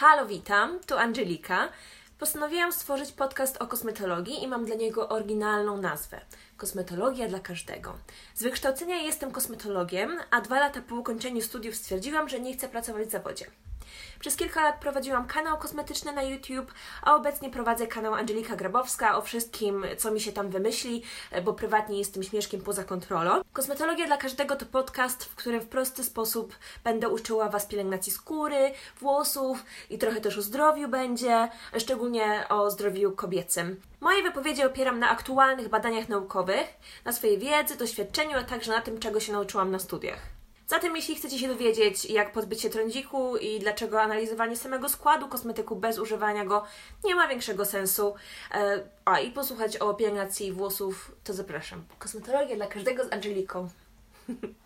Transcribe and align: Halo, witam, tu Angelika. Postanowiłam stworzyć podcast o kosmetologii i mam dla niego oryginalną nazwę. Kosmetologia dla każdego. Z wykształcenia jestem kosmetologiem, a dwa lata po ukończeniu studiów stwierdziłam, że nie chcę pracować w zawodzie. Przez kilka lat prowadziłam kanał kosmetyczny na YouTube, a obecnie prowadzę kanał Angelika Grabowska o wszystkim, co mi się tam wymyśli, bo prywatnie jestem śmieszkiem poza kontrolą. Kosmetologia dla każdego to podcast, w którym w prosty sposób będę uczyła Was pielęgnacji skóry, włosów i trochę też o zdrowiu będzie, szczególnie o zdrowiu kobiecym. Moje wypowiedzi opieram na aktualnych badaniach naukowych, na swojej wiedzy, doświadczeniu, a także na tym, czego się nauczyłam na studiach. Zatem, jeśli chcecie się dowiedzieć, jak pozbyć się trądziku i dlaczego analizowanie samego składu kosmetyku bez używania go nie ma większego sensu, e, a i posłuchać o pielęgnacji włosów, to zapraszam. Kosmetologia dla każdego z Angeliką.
Halo, 0.00 0.26
witam, 0.26 0.80
tu 0.86 0.98
Angelika. 0.98 1.68
Postanowiłam 2.18 2.72
stworzyć 2.72 3.12
podcast 3.12 3.62
o 3.62 3.66
kosmetologii 3.66 4.42
i 4.42 4.48
mam 4.48 4.64
dla 4.64 4.74
niego 4.74 5.08
oryginalną 5.08 5.76
nazwę. 5.76 6.20
Kosmetologia 6.56 7.28
dla 7.28 7.40
każdego. 7.40 7.98
Z 8.34 8.42
wykształcenia 8.42 8.96
jestem 8.96 9.30
kosmetologiem, 9.30 10.18
a 10.30 10.40
dwa 10.40 10.60
lata 10.60 10.82
po 10.82 10.94
ukończeniu 10.94 11.42
studiów 11.42 11.74
stwierdziłam, 11.74 12.28
że 12.28 12.40
nie 12.40 12.54
chcę 12.56 12.68
pracować 12.68 13.08
w 13.08 13.10
zawodzie. 13.10 13.46
Przez 14.20 14.36
kilka 14.36 14.62
lat 14.64 14.80
prowadziłam 14.80 15.26
kanał 15.26 15.58
kosmetyczny 15.58 16.12
na 16.12 16.22
YouTube, 16.22 16.74
a 17.02 17.14
obecnie 17.14 17.50
prowadzę 17.50 17.86
kanał 17.86 18.14
Angelika 18.14 18.56
Grabowska 18.56 19.16
o 19.16 19.22
wszystkim, 19.22 19.84
co 19.98 20.10
mi 20.10 20.20
się 20.20 20.32
tam 20.32 20.50
wymyśli, 20.50 21.02
bo 21.44 21.52
prywatnie 21.52 21.98
jestem 21.98 22.22
śmieszkiem 22.22 22.60
poza 22.60 22.84
kontrolą. 22.84 23.40
Kosmetologia 23.52 24.06
dla 24.06 24.16
każdego 24.16 24.56
to 24.56 24.66
podcast, 24.66 25.24
w 25.24 25.34
którym 25.34 25.60
w 25.60 25.68
prosty 25.68 26.04
sposób 26.04 26.54
będę 26.84 27.08
uczyła 27.08 27.48
Was 27.48 27.66
pielęgnacji 27.66 28.12
skóry, 28.12 28.72
włosów 29.00 29.64
i 29.90 29.98
trochę 29.98 30.20
też 30.20 30.38
o 30.38 30.42
zdrowiu 30.42 30.88
będzie, 30.88 31.48
szczególnie 31.78 32.44
o 32.48 32.70
zdrowiu 32.70 33.12
kobiecym. 33.12 33.80
Moje 34.00 34.22
wypowiedzi 34.22 34.64
opieram 34.64 34.98
na 34.98 35.10
aktualnych 35.10 35.68
badaniach 35.68 36.08
naukowych, 36.08 36.66
na 37.04 37.12
swojej 37.12 37.38
wiedzy, 37.38 37.76
doświadczeniu, 37.76 38.38
a 38.38 38.42
także 38.42 38.72
na 38.72 38.80
tym, 38.80 38.98
czego 38.98 39.20
się 39.20 39.32
nauczyłam 39.32 39.70
na 39.70 39.78
studiach. 39.78 40.39
Zatem, 40.70 40.96
jeśli 40.96 41.14
chcecie 41.14 41.38
się 41.38 41.48
dowiedzieć, 41.48 42.04
jak 42.04 42.32
pozbyć 42.32 42.60
się 42.60 42.70
trądziku 42.70 43.36
i 43.36 43.58
dlaczego 43.58 44.02
analizowanie 44.02 44.56
samego 44.56 44.88
składu 44.88 45.28
kosmetyku 45.28 45.76
bez 45.76 45.98
używania 45.98 46.44
go 46.44 46.64
nie 47.04 47.14
ma 47.14 47.28
większego 47.28 47.64
sensu, 47.64 48.14
e, 48.54 48.80
a 49.04 49.20
i 49.20 49.30
posłuchać 49.30 49.76
o 49.76 49.94
pielęgnacji 49.94 50.52
włosów, 50.52 51.12
to 51.24 51.32
zapraszam. 51.32 51.84
Kosmetologia 51.98 52.56
dla 52.56 52.66
każdego 52.66 53.04
z 53.04 53.12
Angeliką. 53.12 53.68